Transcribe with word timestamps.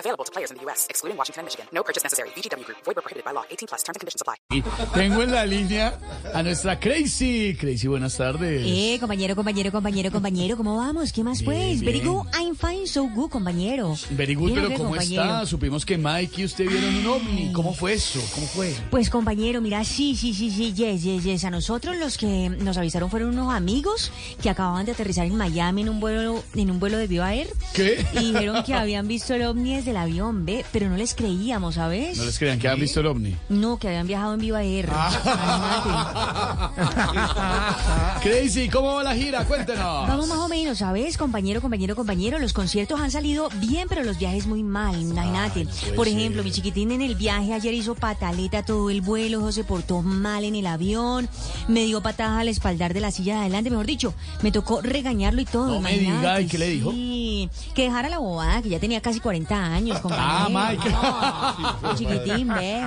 Available 0.00 0.24
to 0.24 0.32
players 0.32 0.50
in 0.50 0.56
the 0.56 0.64
U.S., 0.64 0.86
excluding 0.88 1.18
Washington 1.18 1.40
and 1.42 1.46
Michigan. 1.46 1.66
No 1.72 1.82
purchase 1.84 2.02
necessary. 2.02 2.30
VGW 2.30 2.64
Group. 2.64 2.78
Void 2.86 2.96
where 2.96 3.02
prohibited 3.04 3.24
by 3.24 3.32
law. 3.32 3.44
18 3.50 3.68
plus. 3.68 3.82
Terms 3.84 3.96
and 3.96 4.00
conditions 4.00 4.22
apply. 4.22 4.36
Tengo 4.94 5.22
en 5.22 5.30
la 5.32 5.44
línea 5.44 5.98
a 6.32 6.42
nuestra 6.42 6.80
Crazy. 6.80 7.54
Crazy, 7.60 7.86
buenas 7.86 8.16
tardes. 8.16 8.62
Eh, 8.66 8.96
compañero, 8.98 9.36
compañero, 9.36 9.70
compañero, 9.70 10.10
compañero, 10.10 10.56
¿cómo 10.56 10.76
vamos? 10.78 11.12
¿Qué 11.12 11.22
más 11.22 11.42
pues? 11.42 11.80
Bien, 11.80 11.84
Very 11.84 12.00
good, 12.00 12.26
I'm 12.38 12.56
fine, 12.56 12.86
so 12.86 13.04
good, 13.08 13.30
compañero. 13.30 13.94
Very 14.10 14.34
good, 14.34 14.54
pero 14.54 14.68
¿cómo 14.72 14.90
compañero. 14.90 15.22
está? 15.22 15.46
Supimos 15.46 15.84
que 15.84 15.98
Mike 15.98 16.40
y 16.40 16.44
usted 16.46 16.66
vieron 16.66 16.94
un 16.96 17.06
ovni. 17.06 17.52
¿Cómo 17.52 17.74
fue 17.74 17.92
eso? 17.92 18.20
¿Cómo 18.34 18.46
fue? 18.46 18.74
Pues 18.90 19.10
compañero, 19.10 19.60
mira, 19.60 19.84
sí, 19.84 20.16
sí, 20.16 20.32
sí, 20.32 20.50
sí, 20.50 20.72
yes, 20.72 21.02
yes, 21.02 21.24
yes. 21.24 21.44
A 21.44 21.50
nosotros 21.50 21.96
los 21.96 22.16
que 22.16 22.48
nos 22.48 22.78
avisaron 22.78 23.10
fueron 23.10 23.30
unos 23.30 23.52
amigos 23.52 24.10
que 24.40 24.48
acababan 24.48 24.86
de 24.86 24.92
aterrizar 24.92 25.26
en 25.26 25.36
Miami 25.36 25.82
en 25.82 25.90
un 25.90 26.00
vuelo, 26.00 26.42
en 26.54 26.70
un 26.70 26.80
vuelo 26.80 26.96
de 26.96 27.06
Viva 27.06 27.34
Air. 27.34 27.48
¿Qué? 27.74 28.04
Y 28.14 28.32
dijeron 28.32 28.64
que 28.64 28.74
habían 28.80 29.06
visto 29.06 29.34
el 29.34 29.42
ovni 29.42 29.76
desde 29.76 29.89
el 29.90 29.96
avión, 29.96 30.44
ve, 30.44 30.64
pero 30.72 30.88
no 30.88 30.96
les 30.96 31.14
creíamos, 31.14 31.74
¿sabes? 31.76 32.16
No 32.18 32.24
les 32.24 32.38
crean 32.38 32.58
que 32.58 32.68
han 32.68 32.80
visto 32.80 33.00
el 33.00 33.06
ovni. 33.06 33.36
No, 33.48 33.78
que 33.78 33.88
habían 33.88 34.06
viajado 34.06 34.34
en 34.34 34.40
Viva 34.40 34.62
Air. 34.62 34.88
Ah. 34.92 36.70
Crazy, 38.22 38.68
¿cómo 38.68 38.94
va 38.94 39.02
la 39.04 39.14
gira? 39.14 39.44
Cuéntenos. 39.44 40.08
Vamos 40.08 40.28
más 40.28 40.38
o 40.38 40.48
menos, 40.48 40.78
¿sabes? 40.78 41.16
Compañero, 41.16 41.60
compañero, 41.60 41.96
compañero, 41.96 42.38
los 42.38 42.52
conciertos 42.52 43.00
han 43.00 43.10
salido 43.10 43.48
bien, 43.56 43.86
pero 43.88 44.04
los 44.04 44.18
viajes 44.18 44.46
muy 44.46 44.62
mal, 44.62 45.00
imagínate. 45.00 45.66
Por 45.96 46.08
ejemplo, 46.08 46.42
mi 46.42 46.50
chiquitín 46.50 46.92
en 46.92 47.02
el 47.02 47.14
viaje 47.14 47.52
ayer 47.52 47.74
hizo 47.74 47.94
pataleta 47.94 48.62
todo 48.62 48.90
el 48.90 49.00
vuelo, 49.00 49.50
se 49.52 49.64
portó 49.64 50.02
mal 50.02 50.44
en 50.44 50.54
el 50.54 50.66
avión, 50.66 51.28
me 51.68 51.84
dio 51.84 52.00
patadas 52.00 52.40
al 52.40 52.48
espaldar 52.48 52.94
de 52.94 53.00
la 53.00 53.10
silla 53.10 53.34
de 53.34 53.40
adelante, 53.40 53.70
mejor 53.70 53.86
dicho, 53.86 54.14
me 54.42 54.52
tocó 54.52 54.80
regañarlo 54.80 55.40
y 55.40 55.44
todo. 55.44 55.66
No 55.66 55.80
me 55.80 55.96
imagínate, 55.96 56.18
diga, 56.18 56.40
¿y 56.40 56.46
qué 56.46 56.58
le 56.58 56.68
dijo? 56.68 56.90
Sí, 56.92 57.50
que 57.74 57.84
dejara 57.84 58.08
la 58.08 58.18
bobada, 58.18 58.62
que 58.62 58.68
ya 58.68 58.78
tenía 58.78 59.00
casi 59.00 59.20
40 59.20 59.54
años, 59.54 59.79
compañero. 60.00 60.16
Ah, 60.18 60.48
Mike. 60.50 60.90
No, 61.82 61.88
mi 61.90 61.94
chiquitín, 61.98 62.48
ve. 62.48 62.82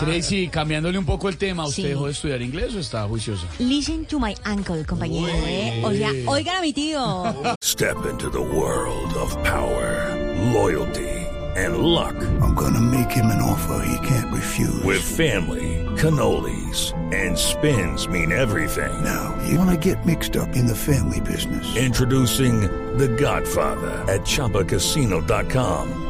Crazy, 0.00 0.48
cambiándole 0.48 0.98
un 0.98 1.04
poco 1.04 1.28
el 1.28 1.36
tema, 1.36 1.64
¿usted 1.66 1.82
Sí. 1.82 1.88
dejó 1.88 2.06
de 2.06 2.12
estudiar 2.12 2.42
inglés 2.42 2.74
o 2.74 2.78
está 2.78 3.06
juiciosa? 3.06 3.46
Listen 3.58 4.04
to 4.06 4.18
my 4.18 4.34
uncle, 4.46 4.84
compañero, 4.84 5.28
¿eh? 5.46 5.82
O 5.84 5.92
sea, 5.92 6.10
oigan 6.26 6.56
a 6.56 6.60
mi 6.60 6.72
tío. 6.72 7.24
Step 7.62 7.96
into 8.10 8.30
the 8.30 8.40
world 8.40 9.14
of 9.16 9.34
power, 9.42 10.14
loyalty, 10.52 11.26
and 11.56 11.78
luck. 11.78 12.14
I'm 12.42 12.54
gonna 12.54 12.80
make 12.80 13.10
him 13.10 13.26
an 13.26 13.40
offer 13.42 13.82
he 13.86 13.98
can't 14.06 14.30
refuse. 14.32 14.82
With 14.84 15.00
family, 15.02 15.84
cannolis, 15.96 16.92
and 17.12 17.36
spins 17.36 18.08
mean 18.08 18.32
everything. 18.32 18.92
now, 19.02 19.34
you 19.48 19.58
wanna 19.58 19.76
get 19.76 20.04
mixed 20.06 20.36
up 20.36 20.54
in 20.56 20.66
the 20.66 20.74
family 20.76 21.20
business. 21.20 21.64
Introducing 21.76 22.60
The 22.98 23.08
Godfather 23.08 24.04
at 24.08 24.22
ChumbaCasino.com. 24.26 26.09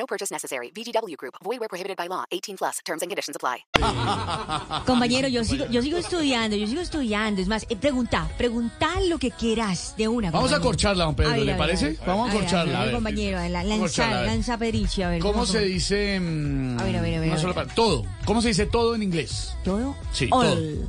No 0.00 0.06
purchase 0.06 0.32
necessary. 0.32 0.70
VGW 0.74 1.14
Group. 1.18 1.34
Void 1.44 1.60
where 1.60 1.68
prohibited 1.68 1.94
by 1.98 2.06
law. 2.08 2.24
18 2.30 2.56
plus. 2.56 2.78
Terms 2.86 3.02
and 3.02 3.10
conditions 3.10 3.36
apply. 3.36 3.58
Compañero, 4.86 5.28
yo 5.28 5.44
sigo, 5.44 5.66
yo 5.66 5.82
sigo 5.82 5.98
estudiando, 5.98 6.56
yo 6.56 6.66
sigo 6.66 6.80
estudiando. 6.80 7.42
Es 7.42 7.48
más, 7.48 7.66
eh, 7.68 7.76
pregunta, 7.76 8.26
pregunta 8.38 8.88
lo 9.10 9.18
que 9.18 9.30
quieras 9.30 9.94
de 9.98 10.08
una. 10.08 10.30
Vamos 10.30 10.52
a 10.52 10.54
compañero. 10.54 10.68
corcharla, 10.70 11.04
don 11.04 11.14
Pedro, 11.14 11.30
A 11.32 11.34
ver, 11.36 11.44
¿le 11.44 11.52
a 11.52 11.54
ver, 11.54 11.58
parece? 11.58 11.84
a 11.84 11.88
ver. 11.90 11.98
Vamos 12.06 12.30
a 12.30 12.32
ver, 12.32 12.40
corcharla, 12.42 12.80
a 12.80 12.84
ver, 12.86 12.94
compañero, 12.94 13.38
la, 13.50 13.62
lanza, 13.62 14.08
ver. 14.08 14.26
lanza 14.26 14.56
Pedrici, 14.56 15.02
a 15.02 15.10
ver. 15.10 15.20
¿Cómo 15.20 15.44
se 15.44 15.60
dice? 15.66 16.18
mm, 16.18 16.78
A 16.80 16.84
ver, 16.84 16.96
a 16.96 17.02
ver, 17.02 17.14
a 17.16 17.20
ver, 17.20 17.28
no 17.28 17.34
a 17.34 17.38
solo 17.38 17.52
ver. 17.54 17.66
todo. 17.74 18.06
¿Cómo 18.24 18.40
se 18.40 18.48
dice 18.48 18.64
todo 18.64 18.94
en 18.94 19.02
inglés? 19.02 19.54
¿Todo? 19.64 19.94
Sí, 20.12 20.28
All. 20.30 20.86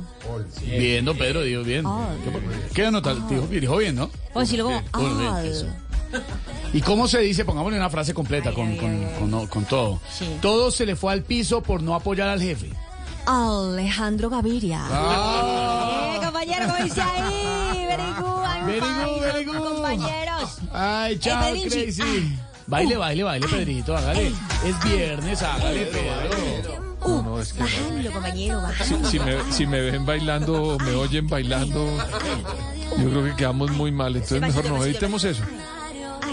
Bien, 0.62 1.04
don 1.04 1.18
Pedro, 1.18 1.42
dijo 1.42 1.62
bien. 1.64 1.84
All. 1.84 2.16
¿Qué, 2.72 2.82
qué 2.82 2.90
nota? 2.90 3.14
Dijo, 3.14 3.46
dijo 3.48 3.76
bien, 3.76 3.94
¿no? 3.94 4.10
O 4.32 4.40
decirlo 4.40 4.70
como 4.90 5.14
Bien, 5.14 5.28
all. 5.28 5.44
eso. 5.46 5.66
¿Y 6.72 6.80
cómo 6.80 7.06
se 7.08 7.18
dice? 7.20 7.44
Pongámosle 7.44 7.76
una 7.78 7.90
frase 7.90 8.14
completa 8.14 8.48
Ay, 8.50 8.54
con, 8.54 8.68
ay, 8.68 8.76
con, 8.78 8.90
ay, 8.90 9.14
con- 9.18 9.30
no, 9.30 9.48
con 9.48 9.64
todo. 9.64 10.00
Sí. 10.10 10.26
Todo 10.40 10.70
se 10.70 10.86
le 10.86 10.96
fue 10.96 11.12
al 11.12 11.22
piso 11.22 11.62
por 11.62 11.82
no 11.82 11.94
apoyar 11.94 12.28
al 12.28 12.40
jefe. 12.40 12.70
Alejandro 13.26 14.30
Gaviria. 14.30 14.80
Ah. 14.90 16.12
Eh, 16.16 16.24
compañero, 16.24 16.66
¿cómo 16.66 16.84
dice 16.84 17.00
ahí? 17.02 17.86
Very 17.86 19.44
good, 19.44 19.58
good, 19.58 19.68
compañeros. 19.74 20.58
Ay, 20.72 21.18
chao, 21.18 21.42
Pedrinchi. 21.44 21.82
Crazy. 21.82 22.02
Ah. 22.02 22.48
Baile, 22.66 22.96
baile, 22.96 23.22
baile, 23.24 23.48
Pedrito, 23.48 23.96
hágale. 23.96 24.28
Es 24.64 24.84
viernes, 24.84 25.42
hágale, 25.42 25.86
Pedro. 25.86 26.82
Uh, 27.04 27.22
bajando, 27.58 28.12
compañero, 28.12 28.62
bajando. 28.62 29.10
si 29.10 29.18
me, 29.18 29.52
si 29.52 29.66
me 29.66 29.80
ven 29.80 30.06
bailando, 30.06 30.78
me 30.84 30.92
oyen 30.92 31.26
bailando, 31.28 31.84
yo 32.96 33.10
creo 33.10 33.24
que 33.24 33.34
quedamos 33.34 33.72
muy 33.72 33.90
mal. 33.90 34.14
Entonces 34.14 34.40
mejor 34.40 34.64
no 34.70 34.84
editemos 34.84 35.24
eso. 35.24 35.42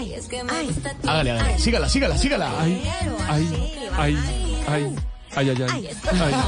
Ay, 0.00 0.14
ay, 0.48 0.70
Hágale, 1.06 1.30
hágale. 1.32 1.58
Sígala, 1.58 1.88
sígala, 1.88 2.16
sígala. 2.16 2.60
Ay, 2.60 2.82
ay, 3.28 3.46
ay, 3.98 4.16
ay, 4.66 4.96
ay, 5.36 5.50
ay, 5.50 5.62
ay. 5.62 5.88
ay. 6.10 6.40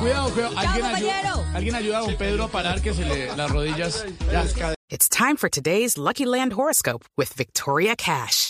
Cuidado, 0.00 0.30
cuidado. 0.30 0.56
¿Alguien 0.56 0.86
compañero. 0.86 0.94
ayuda, 0.96 1.54
alguien 1.54 1.74
ayuda 1.74 1.98
a 1.98 2.00
don 2.00 2.16
Pedro 2.16 2.44
a 2.44 2.48
parar 2.48 2.80
que 2.80 2.94
se 2.94 3.04
le 3.04 3.36
las 3.36 3.50
rodillas. 3.50 4.06
Ya. 4.32 4.74
It's 4.88 5.08
time 5.08 5.36
for 5.36 5.50
today's 5.50 5.98
Lucky 5.98 6.24
Land 6.24 6.54
horoscope 6.54 7.04
with 7.16 7.34
Victoria 7.34 7.94
Cash. 7.96 8.49